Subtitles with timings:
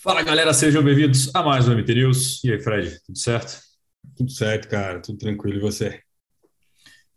[0.00, 2.44] Fala galera, sejam bem-vindos a mais um MT News.
[2.44, 3.60] E aí, Fred, tudo certo?
[4.16, 5.56] Tudo certo, cara, tudo tranquilo.
[5.56, 6.00] E você?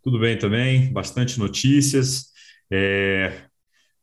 [0.02, 2.32] Tudo bem também, bastante notícias.
[2.72, 3.44] É...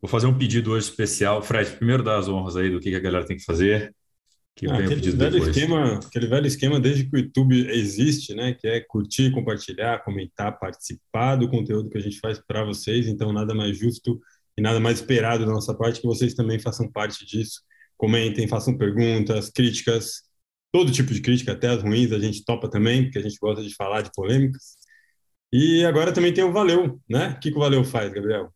[0.01, 1.43] Vou fazer um pedido hoje especial.
[1.43, 3.93] Fred, primeiro dá as honras aí do que a galera tem que fazer.
[4.55, 8.55] Que ah, aquele, velho esquema, aquele velho esquema desde que o YouTube existe, né?
[8.55, 13.09] Que é curtir, compartilhar, comentar, participar do conteúdo que a gente faz para vocês.
[13.09, 14.21] Então, nada mais justo
[14.57, 17.67] e nada mais esperado da nossa parte que vocês também façam parte disso
[17.99, 20.23] Comentem, façam perguntas, críticas,
[20.73, 23.63] todo tipo de crítica, até as ruins, a gente topa também, porque a gente gosta
[23.63, 24.77] de falar de polêmicas.
[25.53, 27.31] E agora também tem o Valeu, né?
[27.31, 28.53] O que, que o Valeu faz, Gabriel?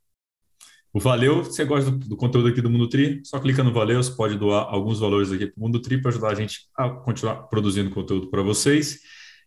[0.92, 4.02] O Valeu, você gosta do, do, conteúdo aqui do Mundo Tri, só clica no Valeu,
[4.02, 6.90] você pode doar alguns valores aqui para o Mundo Tri para ajudar a gente a
[6.90, 9.00] continuar produzindo conteúdo para vocês.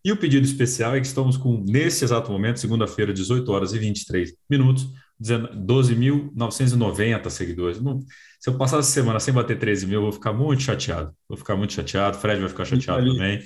[0.04, 3.78] E o pedido especial é que estamos com, nesse exato momento, segunda-feira, 18 horas e
[3.78, 4.88] 23 minutos,
[5.20, 7.80] 12.990 seguidores.
[7.80, 8.00] Não,
[8.46, 11.12] se eu passar essa semana sem bater 13 mil, eu vou ficar muito chateado.
[11.28, 12.16] Vou ficar muito chateado.
[12.16, 13.42] Fred vai ficar chateado também.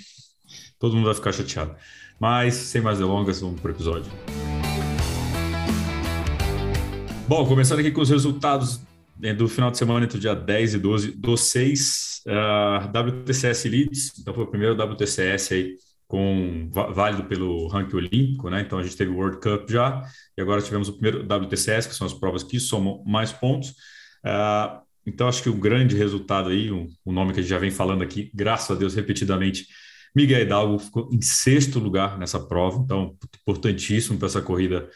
[0.79, 1.75] Todo mundo vai ficar chateado.
[2.21, 4.13] Mas, sem mais delongas, vamos para o episódio.
[7.27, 8.83] Bom, começando aqui com os resultados
[9.19, 13.69] né, do final de semana entre o dia 10 e 12 do 6, uh, WTCS
[13.71, 15.77] Leads, então foi o primeiro WTCS aí
[16.07, 18.61] com válido pelo ranking olímpico, né?
[18.61, 20.03] Então a gente teve o World Cup já
[20.37, 23.71] e agora tivemos o primeiro WTCS, que são as provas que somam mais pontos.
[24.23, 27.59] Uh, então acho que o grande resultado aí, o, um, nome que a gente já
[27.59, 29.67] vem falando aqui, graças a Deus repetidamente,
[30.15, 34.89] Miguel Hidalgo ficou em sexto lugar nessa prova, então importantíssimo para essa corrida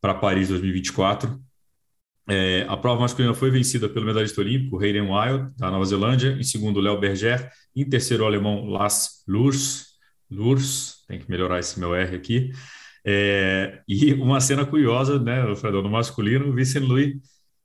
[0.00, 1.40] para Paris 2024.
[2.28, 6.44] É, a prova masculina foi vencida pelo medalhista olímpico Hayden Wild, da Nova Zelândia, em
[6.44, 9.92] segundo Léo Berger, em terceiro o alemão Lars Lurs,
[10.30, 12.52] Lurs, tem que melhorar esse meu R aqui.
[13.04, 17.16] É, e uma cena curiosa, né, Fredão, no masculino, o Vicente Louis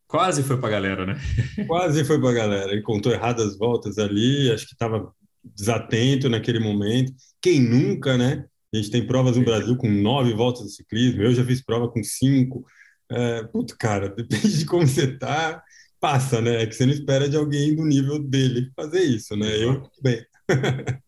[0.07, 1.15] quase foi para a galera, né?
[1.67, 2.71] Quase foi para a galera.
[2.71, 5.11] Ele contou erradas voltas ali, acho que estava
[5.43, 7.13] desatento naquele momento.
[7.41, 8.45] Quem nunca, né?
[8.73, 11.89] A gente tem provas no Brasil com nove voltas de ciclismo, eu já fiz prova
[11.89, 12.65] com cinco.
[13.09, 15.63] É, puto, cara, depende de como você tá,
[15.99, 16.63] passa, né?
[16.63, 19.63] É que você não espera de alguém do nível dele fazer isso, né?
[19.63, 20.23] Eu, bem.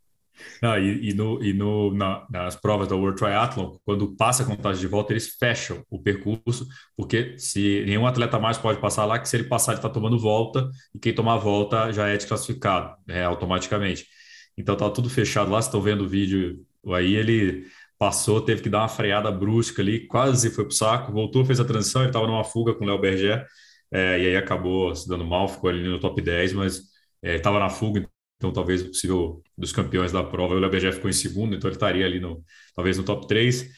[0.61, 4.45] Não, e, e, no, e no, na, nas provas da World Triathlon, quando passa a
[4.45, 9.19] contagem de volta, eles fecham o percurso, porque se nenhum atleta mais pode passar lá,
[9.19, 12.95] que se ele passar, ele está tomando volta, e quem tomar volta já é desclassificado,
[13.07, 14.05] né, automaticamente.
[14.57, 17.65] Então tá tudo fechado lá, vocês estão vendo o vídeo aí, ele
[17.97, 21.65] passou, teve que dar uma freada brusca ali, quase foi pro saco, voltou, fez a
[21.65, 23.45] transição, ele estava numa fuga com o Léo Berger,
[23.91, 26.81] é, e aí acabou se dando mal, ficou ali no top 10, mas
[27.23, 28.07] estava é, na fuga,
[28.39, 31.75] então talvez o possível dos campeões da prova, o LBG ficou em segundo, então ele
[31.75, 32.41] estaria ali no
[32.73, 33.69] talvez no top 3.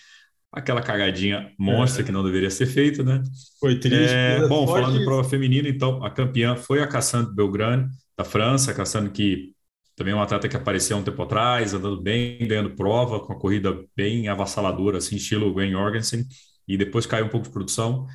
[0.52, 2.06] Aquela cagadinha monstra é.
[2.06, 3.24] que não deveria ser feita, né?
[3.60, 4.14] Foi triste.
[4.14, 4.82] É, bom, pode...
[4.82, 9.12] falando de prova feminina, então, a campeã foi a Cassandre Belgrano, da França, a Cassandre
[9.12, 9.54] que
[9.96, 13.34] também é uma atleta que apareceu há um tempo atrás, andando bem, ganhando prova, com
[13.34, 16.26] a corrida bem avassaladora, assim, estilo Gwen Jorgensen,
[16.68, 18.06] e depois caiu um pouco de produção.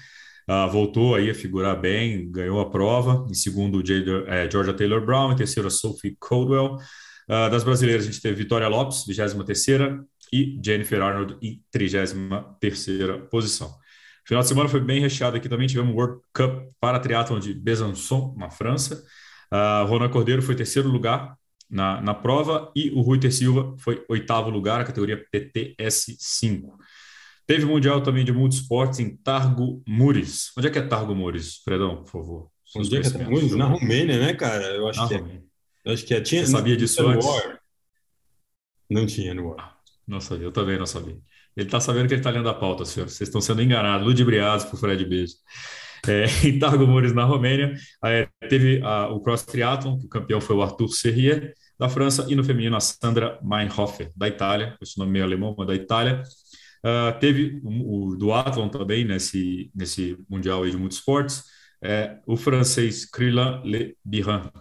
[0.49, 3.27] Uh, voltou aí a figurar bem, ganhou a prova.
[3.29, 3.83] Em segundo,
[4.27, 5.33] é, Georgia Taylor Brown.
[5.33, 6.77] Em terceiro, a Sophie Caldwell.
[7.29, 9.35] Uh, das brasileiras, a gente teve Vitória Lopes, 23
[10.33, 12.15] e Jennifer Arnold em 33
[13.31, 13.69] posição.
[13.69, 15.67] O final de semana foi bem recheado aqui também.
[15.67, 19.03] Tivemos o World Cup para triatlon de Besançon, na França.
[19.53, 21.37] Uh, Ronan Cordeiro foi terceiro lugar
[21.71, 26.79] na, na prova e o Rui Ter Silva foi oitavo lugar, na categoria PTS 5.
[27.47, 30.51] Teve Mundial também de Multisportes em Targo Mures.
[30.59, 32.51] Onde é que é Targo Mures, Fredão, por favor?
[32.77, 33.53] Onde é que é Targo Mures?
[33.53, 34.65] Na Romênia, né, cara?
[34.75, 35.43] Eu acho Na que é.
[35.85, 36.21] Eu acho que é.
[36.21, 37.27] Tinha, Você sabia disso antes?
[37.27, 37.61] War.
[38.91, 39.56] Não tinha no War.
[39.61, 41.17] Ah, não sabia, eu também não sabia.
[41.56, 43.09] Ele está sabendo que ele está lendo a pauta, senhor.
[43.09, 45.35] Vocês estão sendo enganados, ludibriados por Fred Beijo.
[46.06, 47.75] É, em Targo Mures, na Romênia,
[48.05, 52.27] é, teve a, o Cross Triathlon, que o campeão foi o Arthur Serrier, da França,
[52.29, 56.23] e no feminino a Sandra Meinhofer, da Itália, esse nome meio alemão, mas da Itália.
[56.87, 61.43] Uh, teve o, o também nesse, nesse Mundial de Multisportes,
[61.83, 64.53] é, o francês Crillon Le Bihan,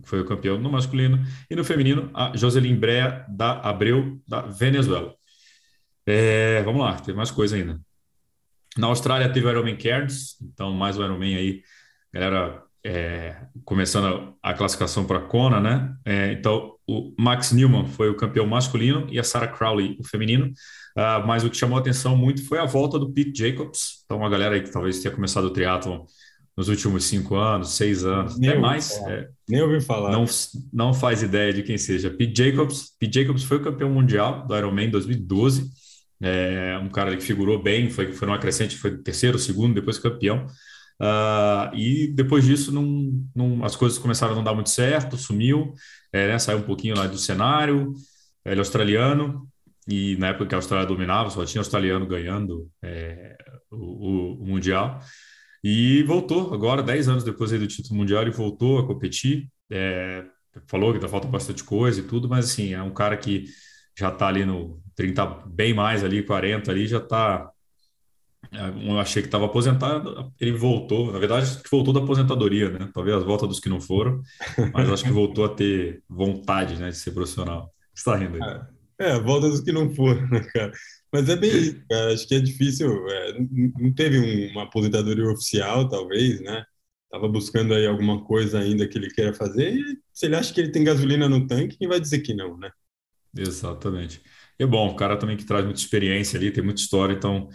[0.00, 1.18] que foi o campeão no masculino,
[1.50, 5.16] e no feminino, a Joseline Brea da Abreu, da Venezuela.
[6.06, 7.80] É, vamos lá, tem mais coisa ainda.
[8.76, 11.62] Na Austrália teve o Ironman Cairns, então mais o Ironman aí,
[12.12, 13.34] galera é,
[13.64, 15.94] começando a, classificação para a Kona, né?
[16.04, 20.52] É, então o Max Newman foi o campeão masculino e a Sarah Crowley o feminino.
[20.96, 24.02] Uh, mas o que chamou a atenção muito foi a volta do Pete Jacobs.
[24.04, 26.04] Então, uma galera aí que talvez tenha começado o triatlon
[26.56, 28.92] nos últimos cinco anos, seis anos, Nem até mais.
[29.08, 30.12] É, Nem ouvi falar.
[30.12, 30.24] Não,
[30.72, 32.10] não faz ideia de quem seja.
[32.10, 32.92] Pete Jacobs.
[32.98, 35.70] Pete Jacobs foi o campeão mundial do Ironman em 2012.
[36.22, 40.46] É um cara que figurou bem, foi, foi numa crescente, foi terceiro, segundo, depois campeão.
[41.00, 45.74] Uh, e depois disso, não, não, as coisas começaram a não dar muito certo, sumiu,
[46.12, 47.92] é, né, saiu um pouquinho lá do cenário.
[48.44, 49.48] Ele é australiano,
[49.88, 53.36] e na época que a Austrália dominava, só tinha australiano ganhando é,
[53.70, 55.00] o, o, Mundial.
[55.62, 59.48] E voltou agora, 10 anos depois do título mundial, ele voltou a competir.
[59.70, 60.24] É,
[60.66, 63.44] falou que ainda falta bastante coisa e tudo, mas assim, é um cara que
[63.98, 67.53] já está ali no 30, bem mais ali, 40 ali, já está é,
[68.86, 71.12] eu achei que estava aposentado, ele voltou.
[71.12, 72.90] Na verdade, acho que voltou da aposentadoria, né?
[72.92, 74.22] Talvez as voltas dos que não foram,
[74.72, 77.72] mas acho que voltou a ter vontade, né, de ser profissional.
[77.94, 78.64] Você está rindo aí?
[78.98, 80.72] É, é, volta dos que não foram, né, cara?
[81.12, 82.12] Mas é bem isso, cara.
[82.12, 83.08] Acho que é difícil.
[83.08, 83.38] É,
[83.78, 86.64] não teve um, uma aposentadoria oficial, talvez, né?
[87.10, 89.74] Tava buscando aí alguma coisa ainda que ele queira fazer.
[89.74, 92.58] E se ele acha que ele tem gasolina no tanque, quem vai dizer que não,
[92.58, 92.70] né?
[93.36, 94.20] Exatamente.
[94.58, 97.48] E é bom, o cara também que traz muita experiência ali, tem muita história, então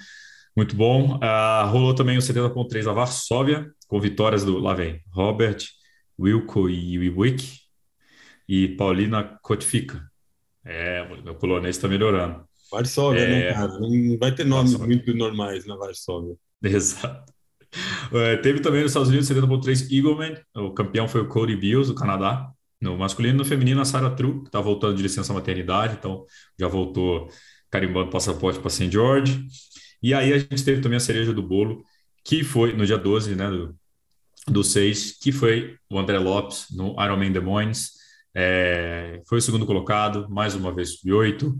[0.59, 1.15] muito bom.
[1.15, 5.59] Uh, rolou também o 70.3 da Varsóvia, com vitórias do, lá vem, Robert,
[6.19, 7.59] Wilco e Wick
[8.47, 10.03] e Paulina Kotfika.
[10.65, 12.43] É, o polonês está melhorando.
[12.69, 13.45] Varsóvia, né, é...
[13.45, 13.79] né, cara?
[13.79, 14.95] Não vai ter nomes Varsóvia.
[14.97, 16.35] muito normais na Varsóvia.
[16.61, 17.33] Exato.
[18.11, 21.95] É, teve também nos Estados Unidos 70.3 Eagleman, o campeão foi o Cody Bills, do
[21.95, 22.51] Canadá.
[22.81, 26.25] No masculino e no feminino, a Sarah True, que está voltando de licença maternidade, então
[26.57, 27.29] já voltou
[27.69, 28.91] carimbando passaporte para St.
[28.91, 29.45] George.
[30.01, 31.83] E aí a gente teve também a cereja do bolo,
[32.23, 33.75] que foi no dia 12, né, do,
[34.47, 37.91] do 6, que foi o André Lopes no Ironman Des Moines.
[38.33, 41.47] É, foi o segundo colocado, mais uma vez sub-8.
[41.47, 41.59] Uh,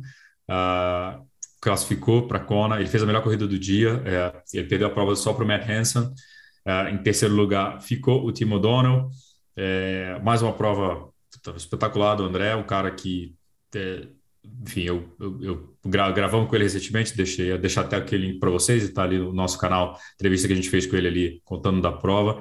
[0.50, 1.22] ah,
[1.62, 5.16] classificou para Kona, ele fez a melhor corrida do dia, é, ele perdeu a prova
[5.16, 6.04] só para o Matt Hansen.
[6.66, 9.10] Uh, em terceiro lugar ficou o Tim O'Donnell.
[9.56, 11.10] É, mais uma prova
[11.56, 13.36] espetacular do André, um cara que
[13.76, 14.08] é,
[14.62, 18.50] enfim, eu, eu, eu gra, gravamos com ele recentemente, deixei, deixar até aquele link para
[18.50, 21.82] vocês, está ali no nosso canal, entrevista que a gente fez com ele ali, contando
[21.82, 22.40] da prova.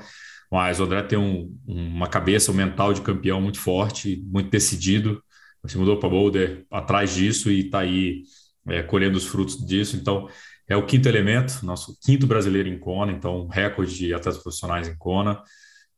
[0.50, 5.22] Mas o André tem um, uma cabeça, um mental de campeão muito forte, muito decidido.
[5.66, 8.22] Se mudou para Boulder atrás disso e está aí
[8.68, 9.96] é, colhendo os frutos disso.
[9.96, 10.28] Então,
[10.66, 14.96] é o quinto elemento, nosso quinto brasileiro em Kona, então, recorde de atletas profissionais em
[14.96, 15.42] Kona.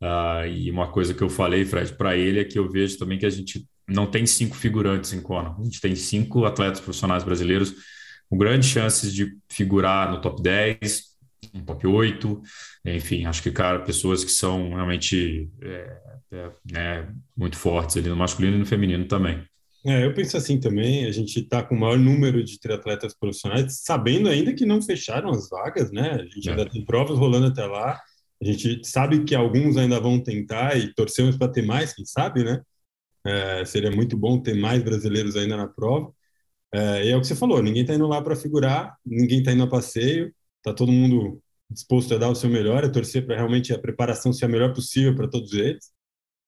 [0.02, 3.18] Uh, e uma coisa que eu falei, Fred, para ele é que eu vejo também
[3.18, 5.56] que a gente não tem cinco figurantes em Kona.
[5.58, 7.74] A gente tem cinco atletas profissionais brasileiros
[8.28, 11.02] com grandes chances de figurar no top 10,
[11.52, 12.42] no top 8.
[12.86, 15.96] Enfim, acho que, cara, pessoas que são realmente é,
[16.32, 19.42] é, né, muito fortes ali no masculino e no feminino também.
[19.84, 23.80] É, eu penso assim também, a gente está com o maior número de triatletas profissionais,
[23.82, 26.10] sabendo ainda que não fecharam as vagas, né?
[26.20, 26.52] A gente é.
[26.52, 27.98] ainda tem provas rolando até lá,
[28.42, 32.44] a gente sabe que alguns ainda vão tentar e torcemos para ter mais, quem sabe,
[32.44, 32.60] né?
[33.24, 36.12] É, seria muito bom ter mais brasileiros ainda na prova.
[36.72, 39.52] É, e é o que você falou, ninguém está indo lá para figurar, ninguém está
[39.52, 43.36] indo a passeio, está todo mundo disposto a dar o seu melhor, a torcer para
[43.36, 45.92] realmente a preparação ser a melhor possível para todos eles.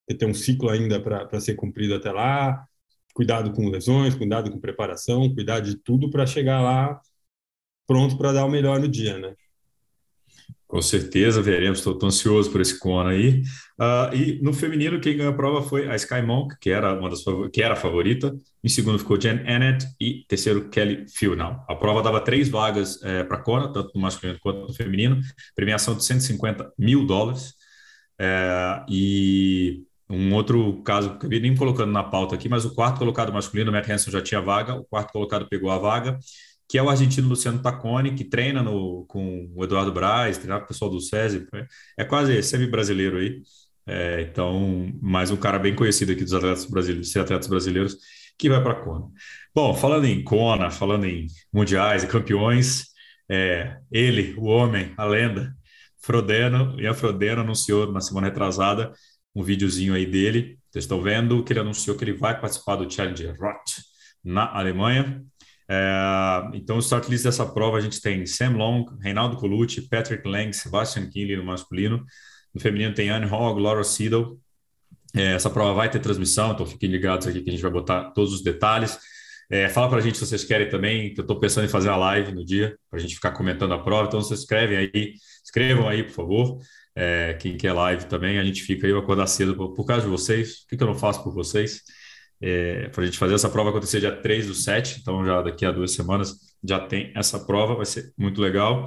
[0.08, 2.66] E ter um ciclo ainda para ser cumprido até lá,
[3.14, 7.00] cuidado com lesões, cuidado com preparação, cuidar de tudo para chegar lá
[7.86, 9.34] pronto para dar o melhor no dia, né?
[10.72, 11.80] Com certeza, veremos.
[11.80, 13.42] Estou ansioso por esse Kona aí.
[13.78, 17.10] Uh, e no feminino, quem ganhou a prova foi a Sky Monk, que era uma
[17.10, 17.22] das
[17.52, 18.34] que era a favorita.
[18.64, 21.62] Em segundo ficou Jen Annett e terceiro Kelly Filnau.
[21.68, 25.20] A prova dava três vagas é, para Kona, tanto no masculino quanto no feminino.
[25.54, 27.52] Premiação de 150 mil dólares.
[28.18, 32.74] É, e um outro caso que eu acabei nem colocando na pauta aqui, mas o
[32.74, 34.74] quarto colocado masculino, Matt Hanson, já tinha vaga.
[34.76, 36.18] O quarto colocado pegou a vaga
[36.72, 40.64] que é o argentino Luciano Taconi, que treina no, com o Eduardo Braz, treina com
[40.64, 41.46] o pessoal do SESI,
[41.98, 43.42] é quase semi-brasileiro aí.
[43.86, 47.98] É, então, mais um cara bem conhecido aqui dos atletas brasileiros, atletas brasileiros,
[48.38, 49.06] que vai para Kona.
[49.54, 52.86] Bom, falando em Kona, falando em mundiais e campeões,
[53.28, 55.54] é, ele, o homem, a lenda,
[55.98, 58.94] Frodeno, e a Frodeno anunciou na semana retrasada
[59.34, 62.90] um videozinho aí dele, vocês estão vendo que ele anunciou que ele vai participar do
[62.90, 63.82] Challenger Roth
[64.24, 65.22] na Alemanha,
[65.68, 70.26] é, então, o start list dessa prova a gente tem Sam Long, Reinaldo Colucci, Patrick
[70.28, 72.04] Lang, Sebastian Kinley no masculino.
[72.54, 74.38] No feminino tem Anne Hogg, Laura Seidel.
[75.14, 78.10] É, essa prova vai ter transmissão, então fiquem ligados aqui que a gente vai botar
[78.12, 78.98] todos os detalhes.
[79.50, 81.90] É, fala para a gente se vocês querem também, que eu estou pensando em fazer
[81.90, 84.08] a live no dia, para a gente ficar comentando a prova.
[84.08, 85.12] Então, vocês escrevem aí,
[85.44, 86.58] escrevam aí, por favor.
[86.94, 90.02] É, quem quer live também, a gente fica aí, eu acordar cedo por, por causa
[90.04, 90.62] de vocês.
[90.64, 91.82] O que, que eu não faço por vocês?
[92.42, 95.64] É, para a gente fazer essa prova acontecer dia 3 do 7, então já daqui
[95.64, 98.84] a duas semanas já tem essa prova, vai ser muito legal.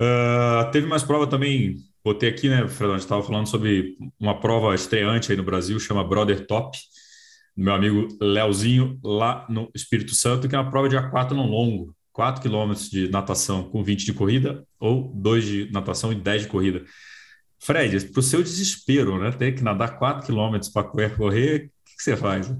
[0.00, 4.38] Uh, teve mais prova também, botei aqui, né, Fredão, a gente estava falando sobre uma
[4.38, 6.78] prova estreante aí no Brasil, chama Brother Top,
[7.56, 11.92] meu amigo Leozinho, lá no Espírito Santo, que é uma prova de A4 não longo,
[12.12, 16.48] 4 quilômetros de natação com 20 de corrida ou 2 de natação e 10 de
[16.48, 16.84] corrida.
[17.60, 19.32] Fred, para o seu desespero, né?
[19.32, 22.50] Ter que nadar 4 quilômetros para correr, que, que você faz?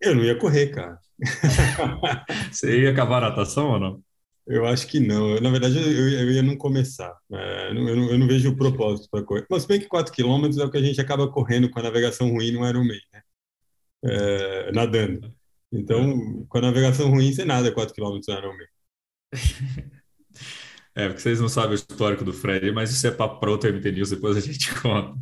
[0.00, 0.98] Eu não ia correr, cara.
[2.52, 4.02] você ia acabar a natação ou não?
[4.46, 5.34] Eu acho que não.
[5.34, 7.14] Eu, na verdade, eu, eu, ia não começar.
[7.32, 9.46] É, eu, não, eu, não, vejo o propósito para correr.
[9.50, 12.30] Mas bem que 4 quilômetros é o que a gente acaba correndo com a navegação
[12.30, 13.22] ruim no Ironman, né?
[14.04, 15.34] É, nadando.
[15.70, 18.66] Então, com a navegação ruim, você nada 4 quilômetros no Ironman.
[20.98, 23.92] É, porque vocês não sabem o histórico do Fred, mas isso é para outro MT
[23.92, 25.16] News, depois a gente conta.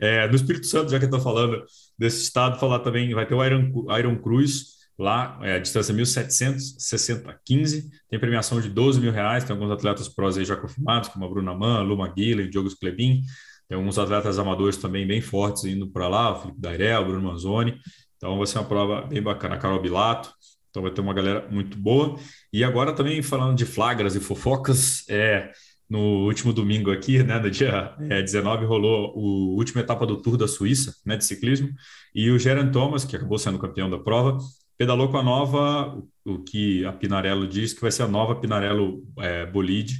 [0.00, 1.64] É, no Espírito Santo, já que eu estou falando
[2.00, 7.36] desse estado, falar também, vai ter o Iron, Iron Cruz, lá, é, a distância 1.760,
[7.44, 11.26] 15, tem premiação de 12 mil reais, tem alguns atletas prós aí já confirmados, como
[11.26, 13.20] a Bruna Mann, Luma Guilherme, Diogo Clebin,
[13.68, 17.78] tem alguns atletas amadores também bem fortes indo para lá, o Felipe o Bruno Manzoni,
[18.16, 20.32] então vai ser uma prova bem bacana, a Carol Bilato,
[20.70, 22.18] então vai ter uma galera muito boa.
[22.50, 25.52] E agora também falando de flagras e fofocas, é,
[25.90, 30.36] no último domingo aqui, né, no dia é, 19, rolou a última etapa do Tour
[30.36, 31.68] da Suíça, né, de ciclismo,
[32.14, 34.38] e o Geraint Thomas, que acabou sendo campeão da prova,
[34.78, 39.02] pedalou com a nova, o que a Pinarello diz que vai ser a nova Pinarello
[39.18, 39.96] é, Bolide,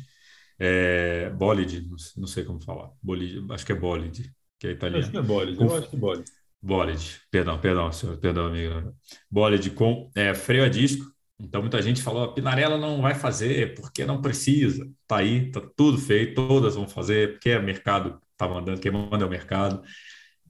[0.60, 1.84] é, Bolide,
[2.16, 5.02] não sei como falar, Bolide, acho que é Bolide, que é italiano.
[5.02, 6.30] Acho que é Bolide, eu acho que é Bolide.
[6.62, 8.94] Bolide, perdão, perdão, senhor, perdão, amigo.
[9.28, 11.04] Bolide com é, freio a disco.
[11.42, 14.88] Então, muita gente falou: a Pinarela não vai fazer porque não precisa.
[15.06, 19.24] Tá aí, tá tudo feito, todas vão fazer, porque é mercado, tá mandando, quem manda
[19.24, 19.82] é o mercado.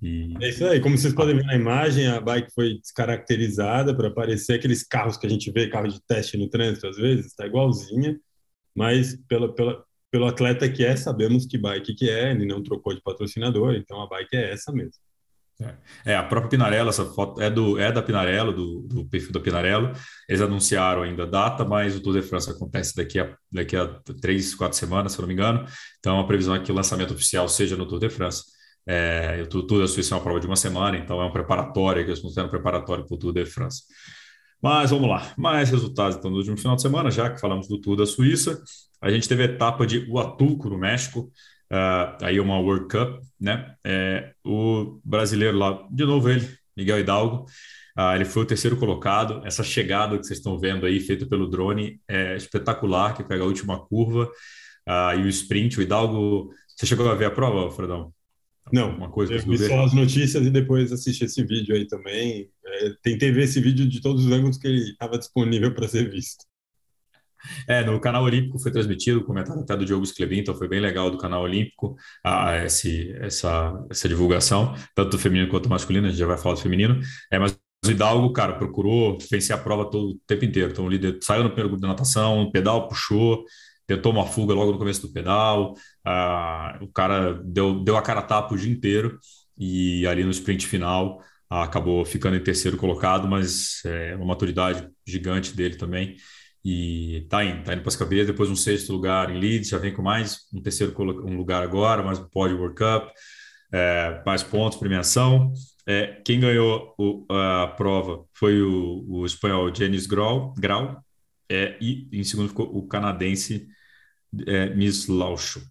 [0.02, 0.34] E...
[0.42, 4.54] É isso aí, como vocês podem ver na imagem, a bike foi descaracterizada para parecer
[4.54, 8.18] aqueles carros que a gente vê, carro de teste no trânsito às vezes, está igualzinha,
[8.74, 12.94] mas pela, pela, pelo atleta que é, sabemos que bike que é, ele não trocou
[12.94, 14.94] de patrocinador, então a bike é essa mesmo.
[16.04, 19.40] É, a própria Pinarello, essa foto é, do, é da Pinarello, do, do perfil da
[19.40, 19.92] Pinarello.
[20.28, 23.86] Eles anunciaram ainda a data, mas o Tour de France acontece daqui a, daqui a
[24.20, 25.66] três, quatro semanas, se eu não me engano.
[25.98, 28.44] Então, a previsão é que o lançamento oficial seja no Tour de France.
[28.86, 32.04] É, o Tour da Suíça é uma prova de uma semana, então é um preparatório,
[32.04, 33.82] que eles consideram preparatório para o Tour de France.
[34.62, 37.80] Mas vamos lá, mais resultados então no último final de semana, já que falamos do
[37.80, 38.62] Tour da Suíça.
[39.00, 41.30] A gente teve a etapa de Huatulco, no México,
[41.72, 43.74] uh, aí uma World Cup, né?
[43.84, 46.46] É, o brasileiro lá, de novo ele,
[46.76, 47.46] Miguel Hidalgo,
[47.98, 49.42] uh, ele foi o terceiro colocado.
[49.44, 53.46] Essa chegada que vocês estão vendo aí, feita pelo drone, é espetacular, que pega a
[53.46, 54.30] última curva
[54.88, 55.78] uh, e o sprint.
[55.78, 58.12] O Hidalgo, você chegou a ver a prova, Fredão?
[58.72, 62.48] Não, uma coisa eu vi só as notícias e depois assisti esse vídeo aí também.
[62.64, 66.08] É, tentei ver esse vídeo de todos os ângulos que ele estava disponível para ser
[66.08, 66.44] visto.
[67.68, 71.10] É, no canal Olímpico foi transmitido, comentário até do Diogo Sclebin, então foi bem legal
[71.10, 76.10] do canal Olímpico a, esse, essa, essa divulgação, tanto do feminino quanto do masculino, a
[76.10, 77.00] gente já vai falar do feminino.
[77.32, 80.70] É, mas o Hidalgo, cara, procurou vencer a prova todo o tempo inteiro.
[80.70, 83.44] Então, o líder saiu no primeiro grupo de natação, pedal puxou,
[83.86, 85.74] tentou uma fuga logo no começo do pedal.
[86.80, 89.18] O cara deu, deu a cara a tapa o dia inteiro
[89.58, 95.54] e ali no sprint final acabou ficando em terceiro colocado, mas é uma maturidade gigante
[95.56, 96.16] dele também
[96.64, 99.78] e tá indo, tá indo para as cabeças, depois um sexto lugar em Leeds, já
[99.78, 103.10] vem com mais um terceiro um lugar agora, mais um pódio World Cup,
[103.72, 105.52] é, mais pontos, premiação.
[105.86, 111.02] É, quem ganhou o, a prova foi o, o espanhol Janis Grau, Grau
[111.50, 113.66] é, e em segundo ficou o canadense
[114.46, 115.70] é, Miss Lauschuk.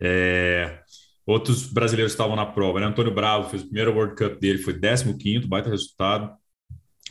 [0.00, 0.80] É,
[1.26, 2.86] outros brasileiros estavam na prova, né?
[2.86, 6.36] Antônio Bravo fez o primeiro World Cup dele, foi 15º, baita resultado.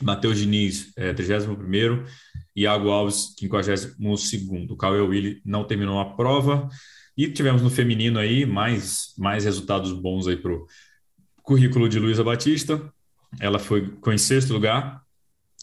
[0.01, 2.05] Matheus Diniz, é, 31º,
[2.55, 4.71] Iago Alves, 52º.
[4.71, 6.67] O Cauê Willi não terminou a prova.
[7.17, 10.65] E tivemos no feminino aí mais, mais resultados bons aí para o
[11.43, 12.81] currículo de Luísa Batista.
[13.39, 15.01] Ela foi com em sexto lugar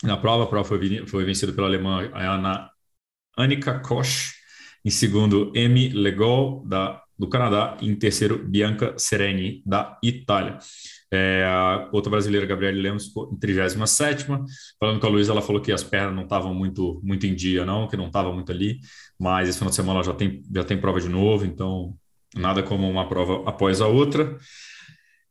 [0.02, 0.44] na prova.
[0.44, 2.70] A prova foi, foi vencida pela alemã Ana
[3.36, 4.32] Annika Koch.
[4.84, 7.76] Em segundo, Emi Legol, da, do Canadá.
[7.80, 10.58] E em terceiro, Bianca Sereni, da Itália.
[11.10, 14.26] É, a outra brasileira, Gabriele Lemos, ficou em 37
[14.78, 17.64] Falando com a Luísa, ela falou que as pernas não estavam muito, muito em dia,
[17.64, 18.78] não, que não estava muito ali,
[19.18, 21.94] mas esse final de semana ela já tem, já tem prova de novo, então
[22.36, 24.36] nada como uma prova após a outra.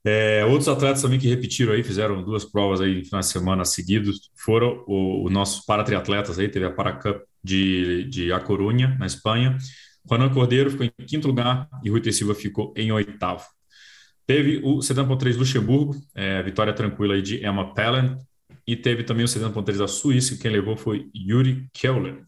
[0.05, 3.65] É, outros atletas também que repetiram aí, fizeram duas provas aí no final de semana
[3.65, 9.57] seguidos, foram os nossos paratriatletas aí, teve a Paracup de, de A Corunha, na Espanha.
[10.10, 13.43] Juan Cordeiro ficou em quinto lugar e Rui Silva ficou em oitavo.
[14.27, 18.19] Teve o 70.3 Luxemburgo, é, vitória tranquila aí de Emma Pallant,
[18.67, 22.19] e teve também o 70.3 da Suíça, que quem levou foi Yuri Keulen.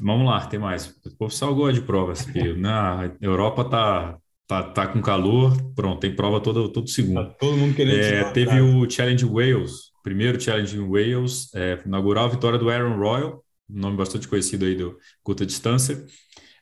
[0.00, 0.88] Vamos lá, tem mais.
[1.06, 2.26] O povo salgou de provas.
[2.58, 7.24] Na Europa tá, tá, tá com calor, pronto, tem prova todo, todo segundo.
[7.26, 12.28] Tá todo mundo querendo é, Teve o Challenge Wales, primeiro challenge em Wales, é, inaugural
[12.28, 16.04] vitória do Aaron Royal, nome bastante conhecido aí do curta distância,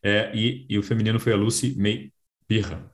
[0.03, 2.13] é, e, e, o feminino foi a Lucy May
[2.47, 2.90] Pirra.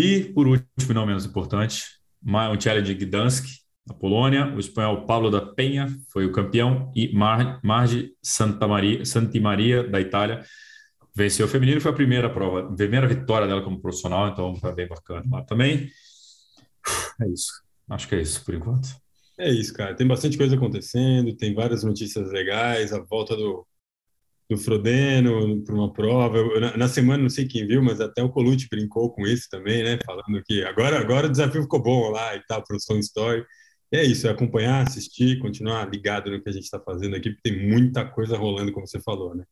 [0.00, 1.84] E, por último, não menos importante,
[2.24, 3.46] um challenge em Gdansk,
[3.86, 9.04] na Polônia, o espanhol Pablo da Penha foi o campeão e Mar Marge Santa Maria,
[9.04, 10.42] Santi Maria, da Itália,
[11.14, 14.74] venceu o feminino, foi a primeira prova, a primeira vitória dela como profissional, então foi
[14.74, 15.90] bem bacana lá também.
[17.20, 17.52] É isso,
[17.90, 18.88] acho que é isso por enquanto.
[19.38, 19.94] É isso, cara.
[19.94, 23.66] Tem bastante coisa acontecendo, tem várias notícias legais, a volta do,
[24.50, 26.38] do Frodeno para uma prova.
[26.38, 29.48] Eu, na, na, semana, não sei quem viu, mas até o Colucci brincou com isso
[29.48, 29.96] também, né?
[30.04, 33.46] Falando que agora, agora o desafio ficou bom lá e tal, para o Stone Story.
[33.92, 37.30] E é isso, é acompanhar, assistir, continuar ligado no que a gente está fazendo aqui,
[37.30, 39.44] porque tem muita coisa rolando, como você falou, né?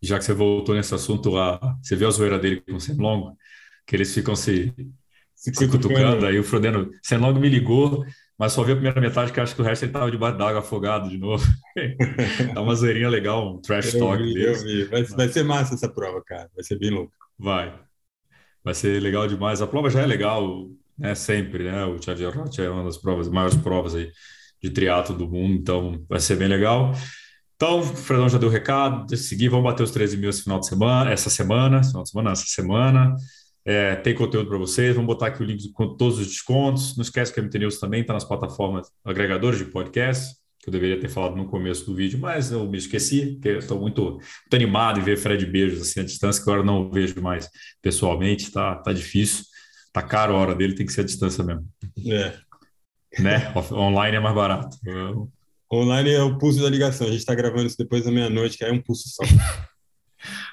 [0.00, 3.34] Já que você voltou nesse assunto lá, você viu a zoeira dele com o Senlong?
[3.84, 4.72] Que eles ficam se,
[5.34, 8.04] se, se cutucando, aí o Frodeno, Senlong me ligou,
[8.40, 10.60] mas só vi a primeira metade, que acho que o resto ele tava debaixo d'água,
[10.60, 11.44] afogado de novo.
[12.54, 14.62] tá uma zoeirinha legal, um trash eu talk vi, deles.
[14.62, 14.84] Vi.
[14.84, 16.48] Vai, vai ser massa essa prova, cara.
[16.54, 17.12] Vai ser bem louco.
[17.38, 17.78] Vai.
[18.64, 19.60] Vai ser legal demais.
[19.60, 21.14] A prova já é legal, né?
[21.14, 21.84] Sempre, né?
[21.84, 24.10] O Charlie Roth é uma das provas, maiores provas aí
[24.62, 26.94] de triatlo do mundo, então vai ser bem legal.
[27.56, 30.44] Então, o Fredão já deu o recado, de seguir, vamos bater os 13 mil esse
[30.44, 33.16] final de semana, essa semana, final de semana, essa semana.
[33.64, 34.94] É, tem conteúdo para vocês.
[34.94, 36.96] Vamos botar aqui o link com todos os descontos.
[36.96, 40.72] Não esquece que a MT News também está nas plataformas agregadores de podcast, que eu
[40.72, 44.24] deveria ter falado no começo do vídeo, mas eu me esqueci, porque estou muito, muito,
[44.54, 47.48] animado em ver Fred Beijos assim à distância, que agora não vejo mais
[47.80, 49.44] pessoalmente, tá, tá difícil,
[49.92, 51.66] tá caro a hora dele, tem que ser à distância mesmo.
[52.06, 52.38] É.
[53.18, 53.52] Né?
[53.72, 54.76] Online é mais barato.
[55.72, 57.06] Online é o pulso da ligação.
[57.06, 59.22] A gente está gravando isso depois da meia-noite, que é um pulso só.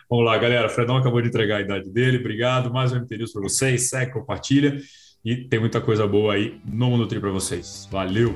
[0.09, 0.69] Vamos lá, galera.
[0.69, 2.17] Fredão acabou de entregar a idade dele.
[2.17, 2.71] Obrigado.
[2.71, 3.89] Mais um MT News para vocês.
[3.89, 4.77] Segue, compartilha.
[5.23, 7.87] E tem muita coisa boa aí no Mundo Tri para vocês.
[7.91, 8.33] Valeu!